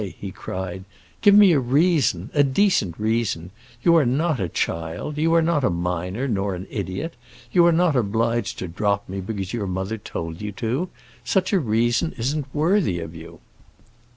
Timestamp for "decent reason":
2.43-3.51